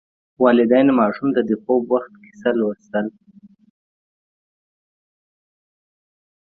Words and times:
والدین 0.43 0.87
ماشوم 0.99 1.29
ته 1.35 1.41
د 1.49 1.51
خوب 1.61 1.83
وخت 1.93 2.11
کیسه 2.23 2.49
لوستل. 2.59 3.07